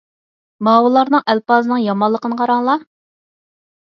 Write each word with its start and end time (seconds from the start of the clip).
ماۋۇلارنىڭ 0.67 1.23
ئەلپازىنىڭ 1.33 1.81
يامانلىقىنى 1.83 2.39
قاراڭلار. 2.39 2.83